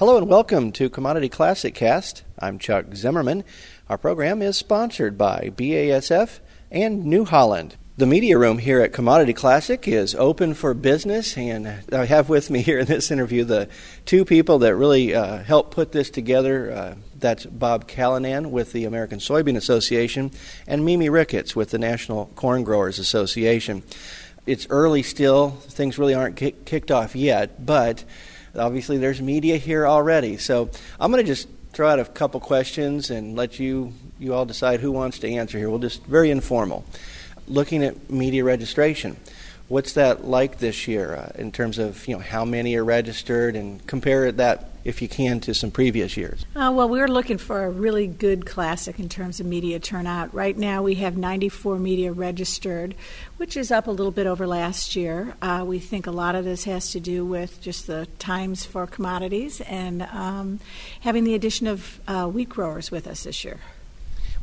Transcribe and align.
Hello 0.00 0.16
and 0.18 0.28
welcome 0.28 0.72
to 0.72 0.90
Commodity 0.90 1.28
Classic 1.28 1.72
Cast. 1.72 2.24
I'm 2.40 2.58
Chuck 2.58 2.96
Zimmerman. 2.96 3.44
Our 3.88 3.96
program 3.96 4.42
is 4.42 4.56
sponsored 4.56 5.16
by 5.16 5.52
BASF 5.54 6.40
and 6.68 7.04
New 7.04 7.24
Holland. 7.24 7.76
The 7.96 8.04
media 8.04 8.36
room 8.36 8.58
here 8.58 8.80
at 8.80 8.92
Commodity 8.92 9.34
Classic 9.34 9.86
is 9.86 10.16
open 10.16 10.54
for 10.54 10.74
business, 10.74 11.38
and 11.38 11.72
I 11.92 12.06
have 12.06 12.28
with 12.28 12.50
me 12.50 12.60
here 12.62 12.80
in 12.80 12.86
this 12.86 13.12
interview 13.12 13.44
the 13.44 13.68
two 14.04 14.24
people 14.24 14.58
that 14.58 14.74
really 14.74 15.14
uh, 15.14 15.44
helped 15.44 15.70
put 15.70 15.92
this 15.92 16.10
together. 16.10 16.72
Uh, 16.72 16.94
that's 17.16 17.46
Bob 17.46 17.86
Callanan 17.86 18.50
with 18.50 18.72
the 18.72 18.86
American 18.86 19.20
Soybean 19.20 19.56
Association 19.56 20.32
and 20.66 20.84
Mimi 20.84 21.08
Ricketts 21.08 21.54
with 21.54 21.70
the 21.70 21.78
National 21.78 22.32
Corn 22.34 22.64
Growers 22.64 22.98
Association. 22.98 23.84
It's 24.44 24.66
early 24.70 25.04
still, 25.04 25.50
things 25.50 26.00
really 26.00 26.14
aren't 26.14 26.34
kick- 26.34 26.64
kicked 26.64 26.90
off 26.90 27.14
yet, 27.14 27.64
but 27.64 28.02
Obviously, 28.56 28.98
there's 28.98 29.20
media 29.20 29.56
here 29.56 29.86
already. 29.86 30.36
So 30.36 30.70
I'm 31.00 31.10
going 31.10 31.24
to 31.24 31.26
just 31.26 31.48
throw 31.72 31.88
out 31.88 31.98
a 31.98 32.04
couple 32.04 32.40
questions 32.40 33.10
and 33.10 33.36
let 33.36 33.58
you 33.58 33.92
you 34.18 34.32
all 34.32 34.46
decide 34.46 34.80
who 34.80 34.92
wants 34.92 35.18
to 35.20 35.28
answer 35.28 35.58
here. 35.58 35.68
We'll 35.68 35.80
just 35.80 36.04
very 36.04 36.30
informal. 36.30 36.84
Looking 37.48 37.82
at 37.82 38.10
media 38.10 38.44
registration, 38.44 39.16
what's 39.68 39.94
that 39.94 40.24
like 40.24 40.58
this 40.58 40.86
year 40.86 41.16
uh, 41.16 41.32
in 41.34 41.52
terms 41.52 41.78
of 41.78 42.06
you 42.06 42.16
know 42.16 42.22
how 42.22 42.44
many 42.44 42.76
are 42.76 42.84
registered 42.84 43.56
and 43.56 43.84
compare 43.86 44.30
that 44.32 44.70
if 44.84 45.00
you 45.00 45.08
can, 45.08 45.40
to 45.40 45.54
some 45.54 45.70
previous 45.70 46.16
years? 46.16 46.44
Uh, 46.54 46.72
well, 46.74 46.88
we're 46.88 47.08
looking 47.08 47.38
for 47.38 47.64
a 47.64 47.70
really 47.70 48.06
good 48.06 48.46
classic 48.46 48.98
in 48.98 49.08
terms 49.08 49.40
of 49.40 49.46
media 49.46 49.78
turnout. 49.80 50.32
Right 50.34 50.56
now, 50.56 50.82
we 50.82 50.96
have 50.96 51.16
94 51.16 51.78
media 51.78 52.12
registered, 52.12 52.94
which 53.38 53.56
is 53.56 53.70
up 53.70 53.86
a 53.86 53.90
little 53.90 54.12
bit 54.12 54.26
over 54.26 54.46
last 54.46 54.94
year. 54.94 55.34
Uh, 55.40 55.64
we 55.66 55.78
think 55.78 56.06
a 56.06 56.10
lot 56.10 56.34
of 56.34 56.44
this 56.44 56.64
has 56.64 56.92
to 56.92 57.00
do 57.00 57.24
with 57.24 57.60
just 57.60 57.86
the 57.86 58.06
times 58.18 58.64
for 58.64 58.86
commodities 58.86 59.60
and 59.62 60.02
um, 60.02 60.60
having 61.00 61.24
the 61.24 61.34
addition 61.34 61.66
of 61.66 62.00
uh, 62.06 62.26
wheat 62.26 62.48
growers 62.48 62.90
with 62.90 63.06
us 63.06 63.24
this 63.24 63.44
year. 63.44 63.60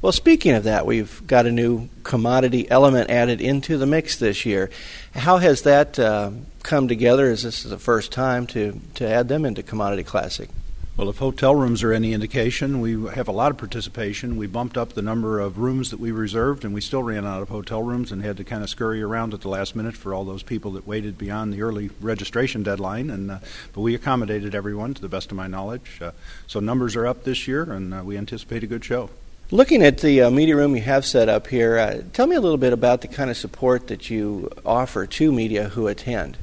Well, 0.02 0.11
speaking 0.11 0.53
of 0.53 0.63
that, 0.63 0.88
we've 0.88 1.21
got 1.27 1.45
a 1.45 1.52
new 1.52 1.88
commodity 2.02 2.67
element 2.71 3.11
added 3.11 3.39
into 3.39 3.77
the 3.77 3.85
mix 3.85 4.17
this 4.17 4.47
year. 4.47 4.71
How 5.13 5.38
has 5.38 5.61
that 5.61 5.99
uh, 5.99 6.31
come 6.63 6.88
together? 6.88 7.30
Is 7.30 7.44
this 7.44 7.61
the 7.61 7.77
first 7.77 8.11
time 8.11 8.47
to, 8.47 8.81
to 8.95 9.07
add 9.07 9.27
them 9.27 9.45
into 9.45 9.61
Commodity 9.61 10.02
Classic? 10.02 10.49
Well, 10.97 11.07
if 11.09 11.19
hotel 11.19 11.55
rooms 11.55 11.83
are 11.83 11.94
any 11.94 12.13
indication, 12.13 12.81
we 12.81 13.09
have 13.11 13.27
a 13.27 13.31
lot 13.31 13.52
of 13.52 13.59
participation. 13.59 14.38
We 14.38 14.47
bumped 14.47 14.75
up 14.75 14.94
the 14.94 15.03
number 15.03 15.39
of 15.39 15.59
rooms 15.59 15.91
that 15.91 15.99
we 15.99 16.11
reserved, 16.11 16.66
and 16.66 16.73
we 16.73 16.81
still 16.81 17.03
ran 17.03 17.27
out 17.27 17.44
of 17.44 17.49
hotel 17.49 17.83
rooms 17.83 18.11
and 18.11 18.23
had 18.23 18.38
to 18.38 18.44
kind 18.44 18.63
of 18.63 18.72
scurry 18.72 19.03
around 19.03 19.35
at 19.35 19.41
the 19.41 19.49
last 19.49 19.75
minute 19.75 19.95
for 19.95 20.16
all 20.16 20.25
those 20.25 20.41
people 20.41 20.72
that 20.72 20.88
waited 20.88 21.16
beyond 21.16 21.53
the 21.53 21.61
early 21.61 21.91
registration 22.02 22.63
deadline. 22.63 23.11
And 23.11 23.29
uh, 23.29 23.39
but 23.72 23.81
we 23.81 23.94
accommodated 23.94 24.55
everyone 24.55 24.95
to 24.95 25.02
the 25.02 25.09
best 25.09 25.29
of 25.29 25.38
my 25.38 25.45
knowledge. 25.45 25.99
Uh, 26.02 26.11
so 26.47 26.59
numbers 26.59 26.95
are 26.95 27.05
up 27.05 27.23
this 27.23 27.47
year, 27.47 27.72
and 27.72 27.94
uh, 27.94 28.02
we 28.03 28.17
anticipate 28.17 28.63
a 28.63 28.67
good 28.67 28.83
show. 28.83 29.11
Looking 29.53 29.83
at 29.83 29.97
the 29.97 30.21
uh, 30.21 30.31
media 30.31 30.55
room 30.55 30.77
you 30.77 30.81
have 30.83 31.05
set 31.05 31.27
up 31.27 31.47
here, 31.47 31.77
uh, 31.77 32.03
tell 32.13 32.25
me 32.25 32.38
a 32.38 32.39
little 32.39 32.57
bit 32.57 32.71
about 32.71 33.02
the 33.02 33.09
kind 33.09 33.30
of 33.30 33.35
support 33.35 33.88
that 33.88 34.09
you 34.09 34.49
offer 34.66 35.05
to 35.05 35.30
media 35.30 35.67
who 35.67 35.88
attend. 35.88 36.38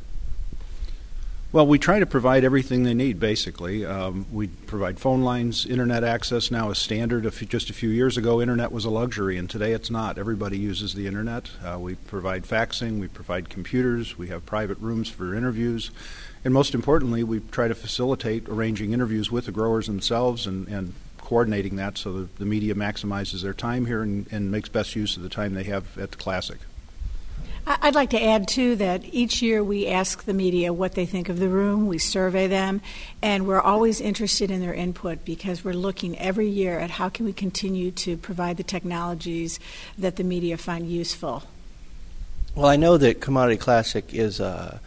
Well, 1.51 1.67
we 1.67 1.79
try 1.79 2.01
to 2.01 2.05
provide 2.05 2.45
everything 2.45 2.83
they 2.83 2.93
need, 2.93 3.19
basically. 3.19 3.87
Um, 3.87 4.27
we 4.31 4.49
provide 4.49 5.01
phone 5.01 5.23
lines, 5.23 5.65
internet 5.65 6.05
access 6.05 6.51
now 6.51 6.69
is 6.69 6.77
standard. 6.77 7.25
A 7.25 7.31
few, 7.31 7.47
just 7.47 7.71
a 7.71 7.73
few 7.73 7.89
years 7.89 8.19
ago, 8.19 8.43
internet 8.43 8.73
was 8.73 8.85
a 8.85 8.91
luxury, 8.91 9.39
and 9.39 9.49
today 9.49 9.73
it's 9.73 9.89
not. 9.89 10.19
Everybody 10.19 10.59
uses 10.59 10.93
the 10.93 11.07
internet. 11.07 11.49
Uh, 11.65 11.79
we 11.79 11.95
provide 11.95 12.43
faxing, 12.43 13.01
we 13.01 13.09
provide 13.09 13.49
computers, 13.49 14.19
we 14.19 14.29
have 14.29 14.45
private 14.45 14.77
rooms 14.81 15.09
for 15.09 15.35
interviews, 15.35 15.91
and 16.45 16.53
most 16.53 16.75
importantly, 16.75 17.25
we 17.25 17.41
try 17.41 17.69
to 17.69 17.75
facilitate 17.75 18.47
arranging 18.51 18.93
interviews 18.93 19.33
with 19.33 19.47
the 19.47 19.53
growers 19.53 19.87
themselves 19.87 20.47
and, 20.47 20.69
and 20.69 20.93
coordinating 21.29 21.77
that 21.77 21.99
so 21.99 22.21
that 22.21 22.37
the 22.39 22.45
media 22.47 22.75
maximizes 22.75 23.43
their 23.43 23.53
time 23.53 23.85
here 23.85 24.01
and, 24.01 24.27
and 24.33 24.51
makes 24.51 24.71
best 24.71 24.97
use 24.97 25.15
of 25.15 25.23
the 25.23 25.29
time 25.29 25.53
they 25.53 25.65
have 25.65 25.99
at 25.99 26.11
the 26.11 26.17
Classic. 26.17 26.57
I'd 27.67 27.95
like 27.95 28.09
to 28.11 28.23
add, 28.25 28.49
too, 28.49 28.77
that 28.77 29.03
each 29.13 29.43
year 29.43 29.63
we 29.63 29.87
ask 29.89 30.25
the 30.25 30.33
media 30.33 30.73
what 30.73 30.95
they 30.95 31.05
think 31.05 31.29
of 31.29 31.39
the 31.39 31.51
room, 31.51 31.87
we 31.87 31.99
survey 31.99 32.47
them, 32.47 32.81
and 33.21 33.47
we're 33.47 33.61
always 33.61 34.01
interested 34.01 34.51
in 34.51 34.63
their 34.63 34.73
input 34.73 35.27
because 35.27 35.63
we're 35.63 35.75
looking 35.75 36.19
every 36.19 36.49
year 36.49 36.79
at 36.79 36.93
how 36.93 37.11
can 37.11 37.27
we 37.27 37.35
continue 37.35 37.91
to 37.91 38.17
provide 38.17 38.57
the 38.57 38.63
technologies 38.63 39.61
that 39.99 40.17
the 40.17 40.25
media 40.25 40.57
find 40.57 40.89
useful. 40.89 41.43
Well, 42.55 42.69
I 42.69 42.77
know 42.77 42.97
that 42.97 43.21
Commodity 43.21 43.59
Classic 43.59 44.15
is 44.15 44.41
uh, 44.41 44.79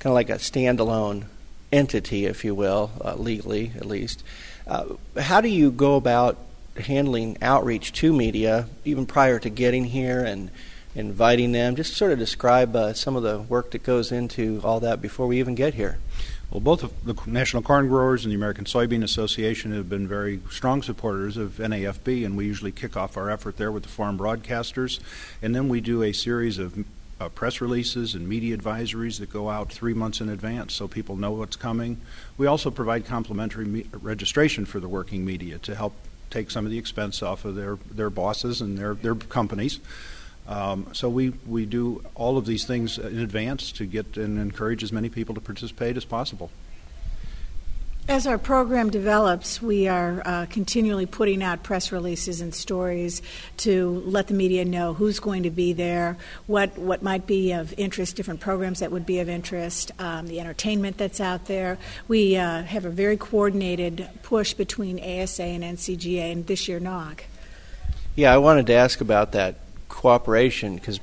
kind 0.00 0.10
of 0.10 0.14
like 0.14 0.30
a 0.30 0.34
standalone 0.34 1.26
entity, 1.70 2.26
if 2.26 2.44
you 2.44 2.56
will, 2.56 2.90
uh, 3.04 3.14
legally 3.14 3.70
at 3.76 3.86
least. 3.86 4.24
Uh, 4.66 4.84
how 5.18 5.40
do 5.40 5.48
you 5.48 5.70
go 5.70 5.96
about 5.96 6.38
handling 6.76 7.36
outreach 7.42 7.92
to 7.92 8.12
media, 8.12 8.68
even 8.84 9.06
prior 9.06 9.38
to 9.38 9.50
getting 9.50 9.84
here 9.84 10.24
and 10.24 10.50
inviting 10.94 11.52
them? 11.52 11.76
Just 11.76 11.94
sort 11.94 12.12
of 12.12 12.18
describe 12.18 12.74
uh, 12.76 12.92
some 12.92 13.16
of 13.16 13.22
the 13.22 13.40
work 13.40 13.70
that 13.72 13.82
goes 13.82 14.12
into 14.12 14.60
all 14.62 14.80
that 14.80 15.00
before 15.00 15.26
we 15.26 15.38
even 15.38 15.54
get 15.54 15.74
here. 15.74 15.98
Well, 16.50 16.60
both 16.60 16.92
the 17.04 17.14
National 17.26 17.62
Corn 17.62 17.86
Growers 17.86 18.24
and 18.24 18.32
the 18.32 18.36
American 18.36 18.64
Soybean 18.64 19.04
Association 19.04 19.72
have 19.72 19.88
been 19.88 20.08
very 20.08 20.40
strong 20.50 20.82
supporters 20.82 21.36
of 21.36 21.58
NAFB, 21.58 22.26
and 22.26 22.36
we 22.36 22.44
usually 22.44 22.72
kick 22.72 22.96
off 22.96 23.16
our 23.16 23.30
effort 23.30 23.56
there 23.56 23.70
with 23.70 23.84
the 23.84 23.88
farm 23.88 24.18
broadcasters. 24.18 24.98
And 25.40 25.54
then 25.54 25.68
we 25.68 25.80
do 25.80 26.02
a 26.02 26.12
series 26.12 26.58
of 26.58 26.84
uh, 27.20 27.28
press 27.28 27.60
releases 27.60 28.14
and 28.14 28.26
media 28.26 28.56
advisories 28.56 29.18
that 29.20 29.30
go 29.30 29.50
out 29.50 29.70
three 29.70 29.92
months 29.94 30.20
in 30.20 30.28
advance 30.28 30.72
so 30.72 30.88
people 30.88 31.16
know 31.16 31.32
what's 31.32 31.56
coming. 31.56 32.00
We 32.38 32.46
also 32.46 32.70
provide 32.70 33.04
complimentary 33.04 33.66
me- 33.66 33.86
registration 33.92 34.64
for 34.64 34.80
the 34.80 34.88
working 34.88 35.24
media 35.24 35.58
to 35.58 35.74
help 35.74 35.92
take 36.30 36.50
some 36.50 36.64
of 36.64 36.70
the 36.70 36.78
expense 36.78 37.22
off 37.22 37.44
of 37.44 37.56
their, 37.56 37.76
their 37.90 38.08
bosses 38.08 38.60
and 38.60 38.78
their, 38.78 38.94
their 38.94 39.14
companies. 39.14 39.80
Um, 40.48 40.86
so 40.92 41.08
we, 41.08 41.30
we 41.46 41.66
do 41.66 42.02
all 42.14 42.38
of 42.38 42.46
these 42.46 42.64
things 42.64 42.98
in 42.98 43.18
advance 43.18 43.70
to 43.72 43.84
get 43.84 44.16
and 44.16 44.38
encourage 44.38 44.82
as 44.82 44.90
many 44.90 45.08
people 45.08 45.34
to 45.34 45.40
participate 45.40 45.96
as 45.96 46.04
possible. 46.04 46.50
As 48.10 48.26
our 48.26 48.38
program 48.38 48.90
develops, 48.90 49.62
we 49.62 49.86
are 49.86 50.20
uh, 50.24 50.46
continually 50.50 51.06
putting 51.06 51.44
out 51.44 51.62
press 51.62 51.92
releases 51.92 52.40
and 52.40 52.52
stories 52.52 53.22
to 53.58 54.02
let 54.04 54.26
the 54.26 54.34
media 54.34 54.64
know 54.64 54.94
who's 54.94 55.20
going 55.20 55.44
to 55.44 55.50
be 55.50 55.72
there, 55.72 56.16
what, 56.48 56.76
what 56.76 57.04
might 57.04 57.28
be 57.28 57.52
of 57.52 57.72
interest, 57.78 58.16
different 58.16 58.40
programs 58.40 58.80
that 58.80 58.90
would 58.90 59.06
be 59.06 59.20
of 59.20 59.28
interest, 59.28 59.92
um, 60.00 60.26
the 60.26 60.40
entertainment 60.40 60.98
that's 60.98 61.20
out 61.20 61.46
there. 61.46 61.78
We 62.08 62.36
uh, 62.36 62.64
have 62.64 62.84
a 62.84 62.90
very 62.90 63.16
coordinated 63.16 64.10
push 64.24 64.54
between 64.54 64.98
ASA 64.98 65.44
and 65.44 65.62
NCGA, 65.62 66.32
and 66.32 66.44
this 66.48 66.66
year 66.66 66.80
NAWG. 66.80 67.20
Yeah, 68.16 68.34
I 68.34 68.38
wanted 68.38 68.66
to 68.66 68.72
ask 68.72 69.00
about 69.00 69.30
that 69.32 69.60
cooperation 69.88 70.74
because 70.74 70.98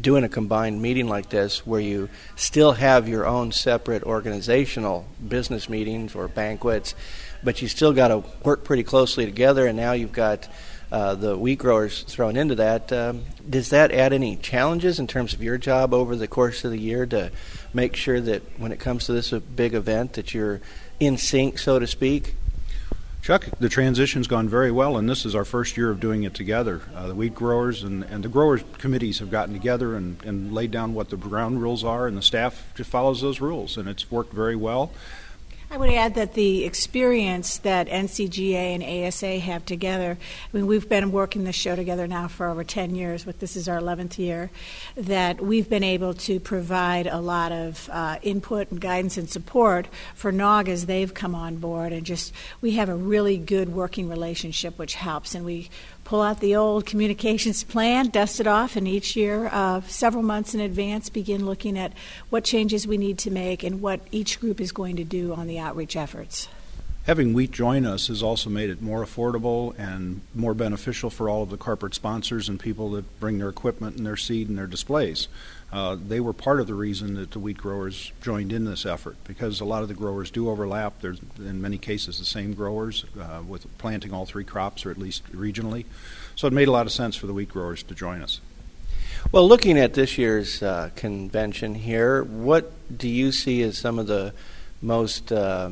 doing 0.00 0.24
a 0.24 0.28
combined 0.28 0.80
meeting 0.80 1.08
like 1.08 1.30
this 1.30 1.66
where 1.66 1.80
you 1.80 2.08
still 2.36 2.72
have 2.72 3.08
your 3.08 3.26
own 3.26 3.52
separate 3.52 4.02
organizational 4.02 5.06
business 5.26 5.68
meetings 5.68 6.14
or 6.14 6.28
banquets, 6.28 6.94
but 7.42 7.62
you 7.62 7.68
still 7.68 7.92
got 7.92 8.08
to 8.08 8.22
work 8.44 8.64
pretty 8.64 8.82
closely 8.82 9.24
together, 9.24 9.66
and 9.66 9.76
now 9.76 9.92
you've 9.92 10.12
got 10.12 10.48
uh, 10.92 11.14
the 11.14 11.36
wheat 11.36 11.58
growers 11.58 12.02
thrown 12.02 12.36
into 12.36 12.56
that. 12.56 12.92
Um, 12.92 13.24
does 13.48 13.70
that 13.70 13.92
add 13.92 14.12
any 14.12 14.36
challenges 14.36 14.98
in 14.98 15.06
terms 15.06 15.32
of 15.32 15.42
your 15.42 15.56
job 15.56 15.94
over 15.94 16.16
the 16.16 16.28
course 16.28 16.64
of 16.64 16.72
the 16.72 16.78
year 16.78 17.06
to 17.06 17.30
make 17.72 17.96
sure 17.96 18.20
that 18.20 18.42
when 18.58 18.72
it 18.72 18.80
comes 18.80 19.06
to 19.06 19.12
this 19.12 19.30
big 19.30 19.74
event 19.74 20.14
that 20.14 20.34
you're 20.34 20.60
in 20.98 21.16
sync, 21.16 21.58
so 21.58 21.78
to 21.78 21.86
speak? 21.86 22.34
Chuck, 23.22 23.46
the 23.58 23.68
transition's 23.68 24.26
gone 24.26 24.48
very 24.48 24.70
well, 24.70 24.96
and 24.96 25.08
this 25.08 25.26
is 25.26 25.34
our 25.34 25.44
first 25.44 25.76
year 25.76 25.90
of 25.90 26.00
doing 26.00 26.22
it 26.22 26.32
together. 26.32 26.80
Uh, 26.94 27.08
the 27.08 27.14
wheat 27.14 27.34
growers 27.34 27.82
and, 27.82 28.02
and 28.04 28.24
the 28.24 28.30
growers 28.30 28.62
committees 28.78 29.18
have 29.18 29.30
gotten 29.30 29.52
together 29.52 29.94
and, 29.94 30.22
and 30.24 30.54
laid 30.54 30.70
down 30.70 30.94
what 30.94 31.10
the 31.10 31.18
ground 31.18 31.60
rules 31.60 31.84
are, 31.84 32.06
and 32.06 32.16
the 32.16 32.22
staff 32.22 32.72
just 32.74 32.88
follows 32.88 33.20
those 33.20 33.38
rules, 33.40 33.76
and 33.76 33.90
it's 33.90 34.10
worked 34.10 34.32
very 34.32 34.56
well. 34.56 34.90
I 35.72 35.76
would 35.76 35.90
add 35.90 36.16
that 36.16 36.34
the 36.34 36.64
experience 36.64 37.58
that 37.58 37.86
NCGA 37.86 38.74
and 38.74 38.82
ASA 38.82 39.38
have 39.38 39.64
together, 39.64 40.18
I 40.20 40.56
mean, 40.56 40.66
we've 40.66 40.88
been 40.88 41.12
working 41.12 41.44
this 41.44 41.54
show 41.54 41.76
together 41.76 42.08
now 42.08 42.26
for 42.26 42.48
over 42.48 42.64
10 42.64 42.96
years, 42.96 43.22
but 43.22 43.38
this 43.38 43.54
is 43.54 43.68
our 43.68 43.78
11th 43.78 44.18
year, 44.18 44.50
that 44.96 45.40
we've 45.40 45.70
been 45.70 45.84
able 45.84 46.12
to 46.14 46.40
provide 46.40 47.06
a 47.06 47.20
lot 47.20 47.52
of 47.52 47.88
uh, 47.92 48.18
input 48.22 48.72
and 48.72 48.80
guidance 48.80 49.16
and 49.16 49.30
support 49.30 49.86
for 50.16 50.32
NAWG 50.32 50.68
as 50.70 50.86
they've 50.86 51.14
come 51.14 51.36
on 51.36 51.58
board. 51.58 51.92
And 51.92 52.04
just, 52.04 52.34
we 52.60 52.72
have 52.72 52.88
a 52.88 52.96
really 52.96 53.38
good 53.38 53.68
working 53.72 54.08
relationship, 54.08 54.76
which 54.76 54.96
helps. 54.96 55.36
And 55.36 55.44
we 55.44 55.70
pull 56.04 56.22
out 56.22 56.40
the 56.40 56.56
old 56.56 56.86
communications 56.86 57.64
plan, 57.64 58.08
dust 58.08 58.40
it 58.40 58.46
off, 58.46 58.76
and 58.76 58.88
each 58.88 59.16
year, 59.16 59.48
uh, 59.52 59.80
several 59.82 60.22
months 60.22 60.54
in 60.54 60.60
advance, 60.60 61.08
begin 61.08 61.46
looking 61.46 61.78
at 61.78 61.92
what 62.30 62.44
changes 62.44 62.86
we 62.86 62.98
need 62.98 63.18
to 63.18 63.30
make 63.30 63.62
and 63.62 63.80
what 63.80 64.00
each 64.10 64.40
group 64.40 64.60
is 64.60 64.72
going 64.72 64.96
to 64.96 65.04
do 65.04 65.32
on 65.34 65.46
the 65.46 65.58
outreach 65.58 65.96
efforts. 65.96 66.48
Having 67.10 67.32
wheat 67.32 67.50
join 67.50 67.86
us 67.86 68.06
has 68.06 68.22
also 68.22 68.48
made 68.50 68.70
it 68.70 68.80
more 68.80 69.04
affordable 69.04 69.76
and 69.76 70.20
more 70.32 70.54
beneficial 70.54 71.10
for 71.10 71.28
all 71.28 71.42
of 71.42 71.50
the 71.50 71.56
corporate 71.56 71.92
sponsors 71.92 72.48
and 72.48 72.60
people 72.60 72.92
that 72.92 73.18
bring 73.18 73.38
their 73.38 73.48
equipment 73.48 73.96
and 73.96 74.06
their 74.06 74.16
seed 74.16 74.48
and 74.48 74.56
their 74.56 74.68
displays. 74.68 75.26
Uh, 75.72 75.96
they 75.96 76.20
were 76.20 76.32
part 76.32 76.60
of 76.60 76.68
the 76.68 76.74
reason 76.74 77.14
that 77.14 77.32
the 77.32 77.40
wheat 77.40 77.58
growers 77.58 78.12
joined 78.22 78.52
in 78.52 78.64
this 78.64 78.86
effort 78.86 79.16
because 79.24 79.60
a 79.60 79.64
lot 79.64 79.82
of 79.82 79.88
the 79.88 79.94
growers 79.94 80.30
do 80.30 80.48
overlap. 80.48 81.00
There's, 81.00 81.18
in 81.36 81.60
many 81.60 81.78
cases, 81.78 82.20
the 82.20 82.24
same 82.24 82.54
growers 82.54 83.04
uh, 83.20 83.42
with 83.44 83.66
planting 83.76 84.12
all 84.12 84.24
three 84.24 84.44
crops 84.44 84.86
or 84.86 84.92
at 84.92 84.96
least 84.96 85.24
regionally. 85.32 85.86
So 86.36 86.46
it 86.46 86.52
made 86.52 86.68
a 86.68 86.72
lot 86.72 86.86
of 86.86 86.92
sense 86.92 87.16
for 87.16 87.26
the 87.26 87.34
wheat 87.34 87.48
growers 87.48 87.82
to 87.82 87.94
join 87.96 88.22
us. 88.22 88.40
Well, 89.32 89.48
looking 89.48 89.80
at 89.80 89.94
this 89.94 90.16
year's 90.16 90.62
uh, 90.62 90.90
convention 90.94 91.74
here, 91.74 92.22
what 92.22 92.70
do 92.96 93.08
you 93.08 93.32
see 93.32 93.62
as 93.62 93.78
some 93.78 93.98
of 93.98 94.06
the 94.06 94.32
most 94.80 95.32
uh, 95.32 95.70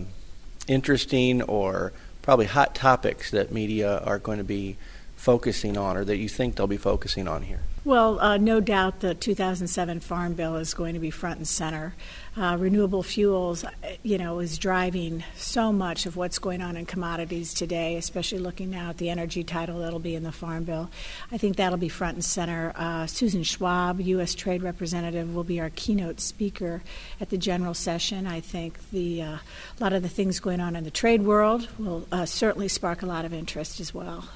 interesting 0.69 1.43
or 1.43 1.93
probably 2.23 2.47
hot 2.47 2.75
topics 2.75 3.31
that 3.31 3.51
media 3.51 3.99
are 4.01 4.19
going 4.19 4.39
to 4.39 4.45
be 4.45 4.77
focusing 5.17 5.77
on 5.77 5.97
or 5.97 6.05
that 6.05 6.17
you 6.17 6.29
think 6.29 6.57
they'll 6.57 6.67
be 6.67 6.77
focusing 6.77 7.27
on 7.27 7.43
here? 7.43 7.61
Well, 7.89 8.21
uh, 8.21 8.37
no 8.37 8.61
doubt 8.61 9.01
the 9.01 9.15
2007 9.15 10.01
Farm 10.01 10.35
Bill 10.35 10.57
is 10.57 10.75
going 10.75 10.93
to 10.93 11.01
be 11.01 11.11
front 11.11 11.39
and 11.39 11.49
center. 11.49 11.95
Uh, 12.37 12.55
renewable 12.61 13.03
fuels, 13.03 13.65
uh, 13.65 13.71
you 14.03 14.19
know, 14.19 14.41
is 14.41 14.59
driving 14.59 15.25
so 15.37 15.73
much 15.73 16.05
of 16.05 16.15
what's 16.15 16.39
going 16.39 16.61
on 16.61 16.77
in 16.77 16.85
commodities 16.85 17.55
today, 17.55 17.97
especially 17.97 18.41
looking 18.41 18.69
now 18.69 18.91
at 18.91 18.99
the 18.99 19.09
energy 19.09 19.43
title 19.43 19.79
that'll 19.79 20.01
be 20.01 20.15
in 20.15 20.23
the 20.23 20.33
Farm 20.33 20.65
Bill. 20.65 20.91
I 21.33 21.39
think 21.39 21.57
that'll 21.57 21.79
be 21.79 21.89
front 21.89 22.17
and 22.17 22.25
center. 22.25 22.75
Uh, 22.77 23.07
Susan 23.07 23.43
Schwab, 23.43 24.03
U.S. 24.03 24.35
Trade 24.35 24.63
Representative, 24.63 25.35
will 25.35 25.43
be 25.43 25.59
our 25.59 25.71
keynote 25.71 26.21
speaker 26.21 26.83
at 27.23 27.31
the 27.31 27.39
general 27.39 27.73
session. 27.73 28.27
I 28.27 28.41
think 28.41 28.91
the 28.91 29.23
uh, 29.23 29.27
a 29.27 29.41
lot 29.81 29.95
of 29.95 30.03
the 30.03 30.11
things 30.11 30.41
going 30.41 30.61
on 30.61 30.77
in 30.77 30.85
the 30.85 30.91
trade 30.91 31.23
world 31.23 31.69
will 31.79 32.07
uh, 32.13 32.27
certainly 32.27 32.69
spark 32.69 33.01
a 33.01 33.07
lot 33.07 33.25
of 33.25 33.33
interest 33.33 33.81
as 33.81 33.95
well. 33.95 34.27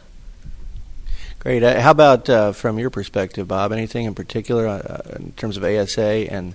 Great. 1.43 1.65
Uh, 1.65 1.81
how 1.81 1.91
about 1.91 2.31
uh, 2.31 2.53
from 2.53 2.79
your 2.79 2.89
perspective, 2.89 3.49
Bob? 3.49 3.73
Anything 3.73 4.07
in 4.07 4.15
particular 4.15 4.69
uh, 4.69 5.17
in 5.17 5.33
terms 5.33 5.57
of 5.57 5.65
ASA 5.65 6.01
and 6.01 6.55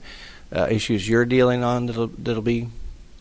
uh, 0.55 0.67
issues 0.69 1.09
you're 1.09 1.25
dealing 1.25 1.61
on 1.61 1.87
that'll, 1.87 2.07
that'll 2.07 2.41
be 2.41 2.69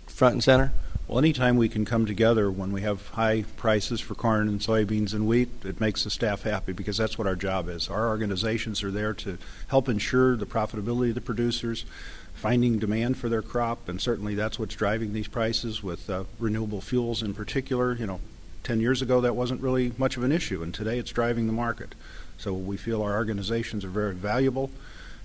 front 0.07 0.35
and 0.35 0.45
center? 0.45 0.73
Well, 1.09 1.19
anytime 1.19 1.57
we 1.57 1.69
can 1.69 1.85
come 1.85 2.07
together 2.07 2.53
when 2.53 2.71
we 2.71 2.83
have 2.83 3.09
high 3.09 3.47
prices 3.57 4.01
for 4.01 4.15
corn 4.15 4.47
and 4.47 4.61
soybeans 4.61 5.13
and 5.13 5.27
wheat, 5.27 5.49
it 5.65 5.81
makes 5.81 6.05
the 6.05 6.11
staff 6.11 6.43
happy 6.43 6.73
because 6.73 6.97
that's 6.97 7.19
what 7.19 7.27
our 7.27 7.35
job 7.35 7.69
is. 7.69 7.89
Our 7.89 8.11
organizations 8.11 8.85
are 8.85 8.93
there 8.93 9.13
to 9.15 9.37
help 9.67 9.89
ensure 9.89 10.37
the 10.37 10.47
profitability 10.47 11.09
of 11.09 11.15
the 11.17 11.21
producers, 11.21 11.85
finding 12.33 12.79
demand 12.79 13.19
for 13.19 13.29
their 13.29 13.43
crop, 13.43 13.89
and 13.89 14.01
certainly 14.01 14.37
that's 14.37 14.61
what's 14.61 14.77
driving 14.77 15.15
these 15.15 15.27
prices 15.27 15.83
with 15.83 16.09
uh, 16.09 16.25
renewable 16.39 16.81
fuels 16.81 17.25
in 17.25 17.35
particular. 17.35 17.97
You 17.97 18.07
know, 18.07 18.21
10 18.67 18.81
years 18.81 19.01
ago, 19.01 19.21
that 19.21 19.37
wasn't 19.37 19.61
really 19.61 19.93
much 19.97 20.17
of 20.17 20.25
an 20.25 20.33
issue, 20.33 20.61
and 20.61 20.75
today 20.75 20.99
it's 20.99 21.13
driving 21.13 21.47
the 21.47 21.53
market. 21.53 21.95
So 22.37 22.53
we 22.53 22.77
feel 22.77 23.01
our 23.01 23.15
organizations 23.15 23.85
are 23.85 23.89
very 23.89 24.13
valuable 24.13 24.73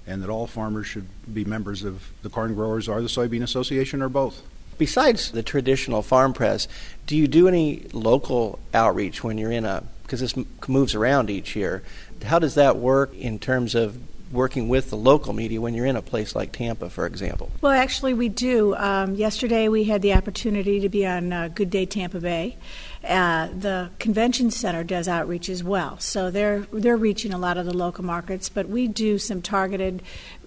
and 0.05 0.21
that 0.21 0.29
all 0.29 0.45
farmers 0.45 0.85
should 0.85 1.07
be 1.31 1.43
members 1.43 1.83
of 1.83 2.11
the 2.21 2.29
Corn 2.29 2.53
Growers 2.53 2.87
or 2.87 3.01
the 3.01 3.07
Soybean 3.07 3.41
Association 3.41 4.03
or 4.03 4.09
both. 4.09 4.43
Besides 4.77 5.31
the 5.31 5.41
traditional 5.41 6.03
farm 6.03 6.33
press, 6.33 6.67
do 7.07 7.17
you 7.17 7.27
do 7.27 7.47
any 7.47 7.87
local 7.93 8.59
outreach 8.75 9.23
when 9.23 9.39
you're 9.39 9.51
in 9.51 9.65
a, 9.65 9.83
because 10.03 10.19
this 10.19 10.35
moves 10.67 10.93
around 10.93 11.31
each 11.31 11.55
year, 11.55 11.81
how 12.23 12.37
does 12.37 12.53
that 12.55 12.77
work 12.77 13.11
in 13.15 13.39
terms 13.39 13.73
of 13.73 13.97
working 14.31 14.69
with 14.69 14.89
the 14.89 14.97
local 14.97 15.33
media 15.33 15.59
when 15.59 15.73
you're 15.73 15.85
in 15.85 15.95
a 15.95 16.01
place 16.01 16.35
like 16.35 16.51
Tampa, 16.51 16.89
for 16.89 17.05
example? 17.05 17.51
Well, 17.61 17.71
actually, 17.71 18.13
we 18.13 18.29
do. 18.29 18.75
Um, 18.75 19.15
yesterday, 19.15 19.67
we 19.67 19.85
had 19.85 20.01
the 20.01 20.13
opportunity 20.13 20.79
to 20.79 20.89
be 20.89 21.05
on 21.05 21.33
uh, 21.33 21.47
Good 21.49 21.69
Day 21.69 21.85
Tampa 21.85 22.19
Bay. 22.19 22.57
Uh, 23.03 23.47
the 23.47 23.89
convention 23.97 24.51
center 24.51 24.83
does 24.83 25.07
outreach 25.07 25.49
as 25.49 25.63
well, 25.63 25.97
so 25.99 26.29
they're 26.29 26.67
they're 26.71 26.97
reaching 26.97 27.33
a 27.33 27.37
lot 27.37 27.57
of 27.57 27.65
the 27.65 27.75
local 27.75 28.03
markets. 28.03 28.47
But 28.47 28.69
we 28.69 28.87
do 28.87 29.17
some 29.17 29.41
targeted 29.41 30.03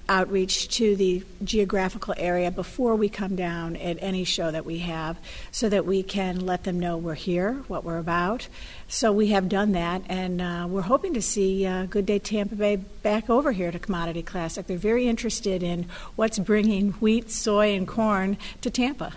outreach 0.08 0.68
to 0.68 0.96
the 0.96 1.22
geographical 1.42 2.14
area 2.16 2.50
before 2.50 2.94
we 2.94 3.08
come 3.08 3.36
down 3.36 3.76
at 3.76 3.96
any 4.00 4.24
show 4.24 4.50
that 4.50 4.64
we 4.64 4.78
have 4.78 5.16
so 5.50 5.68
that 5.68 5.86
we 5.86 6.02
can 6.02 6.44
let 6.44 6.64
them 6.64 6.78
know 6.78 6.96
we're 6.96 7.14
here, 7.14 7.54
what 7.68 7.84
we're 7.84 7.98
about. 7.98 8.48
So 8.88 9.12
we 9.12 9.28
have 9.28 9.48
done 9.48 9.72
that, 9.72 10.02
and 10.08 10.40
uh, 10.40 10.66
we're 10.68 10.82
hoping 10.82 11.14
to 11.14 11.22
see 11.22 11.66
uh, 11.66 11.86
Good 11.86 12.06
Day 12.06 12.18
Tampa 12.18 12.54
Bay 12.54 12.76
back 12.76 13.30
over 13.30 13.52
here 13.52 13.72
to 13.72 13.78
Commodity 13.78 14.22
Classic. 14.22 14.66
They're 14.66 14.76
very 14.76 15.08
interested 15.08 15.62
in 15.62 15.86
what's 16.16 16.38
bringing 16.38 16.92
wheat, 16.92 17.30
soy, 17.30 17.74
and 17.74 17.88
corn 17.88 18.36
to 18.60 18.70
Tampa. 18.70 19.14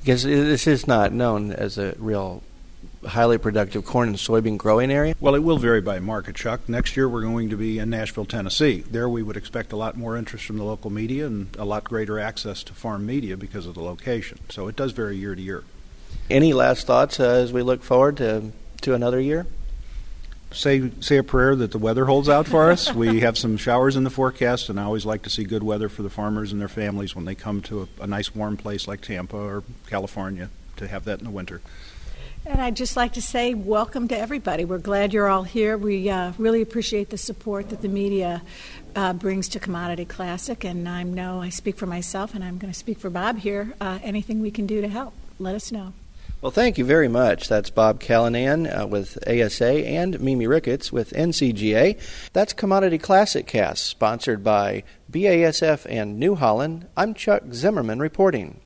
Because 0.00 0.24
this 0.24 0.66
is 0.66 0.86
not 0.86 1.12
known 1.12 1.52
as 1.52 1.78
a 1.78 1.94
real 1.98 2.42
highly 3.06 3.38
productive 3.38 3.84
corn 3.84 4.08
and 4.08 4.16
soybean 4.16 4.58
growing 4.58 4.90
area? 4.90 5.14
Well, 5.20 5.34
it 5.34 5.42
will 5.42 5.58
vary 5.58 5.80
by 5.80 6.00
market, 6.00 6.36
Chuck. 6.36 6.68
Next 6.68 6.96
year, 6.96 7.08
we're 7.08 7.22
going 7.22 7.50
to 7.50 7.56
be 7.56 7.78
in 7.78 7.90
Nashville, 7.90 8.24
Tennessee. 8.24 8.84
There, 8.90 9.08
we 9.08 9.22
would 9.22 9.36
expect 9.36 9.72
a 9.72 9.76
lot 9.76 9.96
more 9.96 10.16
interest 10.16 10.44
from 10.44 10.58
the 10.58 10.64
local 10.64 10.90
media 10.90 11.26
and 11.26 11.54
a 11.58 11.64
lot 11.64 11.84
greater 11.84 12.18
access 12.18 12.62
to 12.64 12.74
farm 12.74 13.06
media 13.06 13.36
because 13.36 13.66
of 13.66 13.74
the 13.74 13.82
location. 13.82 14.38
So 14.50 14.68
it 14.68 14.76
does 14.76 14.92
vary 14.92 15.16
year 15.16 15.34
to 15.34 15.42
year. 15.42 15.64
Any 16.28 16.52
last 16.52 16.86
thoughts 16.86 17.20
uh, 17.20 17.24
as 17.24 17.52
we 17.52 17.62
look 17.62 17.82
forward 17.82 18.16
to, 18.18 18.52
to 18.82 18.94
another 18.94 19.20
year? 19.20 19.46
Say, 20.52 20.90
say 21.00 21.18
a 21.18 21.22
prayer 21.22 21.54
that 21.56 21.72
the 21.72 21.78
weather 21.78 22.06
holds 22.06 22.28
out 22.28 22.46
for 22.46 22.70
us. 22.70 22.92
we 22.92 23.20
have 23.26 23.36
some 23.36 23.56
showers 23.56 23.96
in 23.96 24.04
the 24.04 24.10
forecast, 24.10 24.68
and 24.68 24.78
I 24.78 24.84
always 24.84 25.04
like 25.04 25.22
to 25.22 25.30
see 25.30 25.44
good 25.44 25.62
weather 25.62 25.88
for 25.88 26.02
the 26.02 26.10
farmers 26.10 26.52
and 26.52 26.60
their 26.60 26.68
families 26.68 27.14
when 27.14 27.24
they 27.24 27.34
come 27.34 27.62
to 27.62 27.88
a, 28.00 28.02
a 28.04 28.06
nice 28.06 28.34
warm 28.34 28.56
place 28.56 28.88
like 28.88 29.00
Tampa 29.00 29.36
or 29.36 29.64
California 29.88 30.50
to 30.76 30.88
have 30.88 31.04
that 31.04 31.18
in 31.18 31.24
the 31.24 31.30
winter. 31.30 31.60
And 32.46 32.60
I'd 32.60 32.76
just 32.76 32.96
like 32.96 33.14
to 33.14 33.22
say 33.22 33.54
welcome 33.54 34.06
to 34.06 34.16
everybody. 34.16 34.64
We're 34.64 34.78
glad 34.78 35.12
you're 35.12 35.26
all 35.26 35.42
here. 35.42 35.76
We 35.76 36.08
uh, 36.08 36.32
really 36.38 36.62
appreciate 36.62 37.10
the 37.10 37.18
support 37.18 37.70
that 37.70 37.82
the 37.82 37.88
media 37.88 38.40
uh, 38.94 39.14
brings 39.14 39.48
to 39.48 39.58
Commodity 39.58 40.04
Classic. 40.04 40.62
And 40.62 40.88
I 40.88 41.02
know 41.02 41.40
I 41.40 41.48
speak 41.48 41.76
for 41.76 41.86
myself, 41.86 42.36
and 42.36 42.44
I'm 42.44 42.58
going 42.58 42.72
to 42.72 42.78
speak 42.78 43.00
for 43.00 43.10
Bob 43.10 43.38
here. 43.38 43.74
Uh, 43.80 43.98
anything 44.00 44.40
we 44.40 44.52
can 44.52 44.64
do 44.64 44.80
to 44.80 44.86
help, 44.86 45.12
let 45.40 45.56
us 45.56 45.72
know. 45.72 45.92
Well, 46.40 46.52
thank 46.52 46.78
you 46.78 46.84
very 46.84 47.08
much. 47.08 47.48
That's 47.48 47.70
Bob 47.70 47.98
Callanan 47.98 48.68
uh, 48.68 48.86
with 48.86 49.18
ASA 49.26 49.84
and 49.84 50.20
Mimi 50.20 50.46
Ricketts 50.46 50.92
with 50.92 51.10
NCGA. 51.14 51.98
That's 52.32 52.52
Commodity 52.52 52.98
Classic 52.98 53.48
Cast, 53.48 53.84
sponsored 53.84 54.44
by 54.44 54.84
BASF 55.10 55.84
and 55.90 56.20
New 56.20 56.36
Holland. 56.36 56.86
I'm 56.96 57.12
Chuck 57.12 57.42
Zimmerman 57.50 57.98
reporting. 57.98 58.60